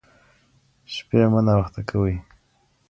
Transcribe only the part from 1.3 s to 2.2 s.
مه ناوخته کوئ.